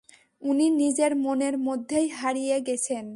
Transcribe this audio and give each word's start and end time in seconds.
উনি 0.41 0.65
নিজের 0.81 1.11
মনের 1.15 1.55
মধ্যেই 1.59 2.07
হারিয়ে 2.11 2.57
গেছেন। 2.61 3.05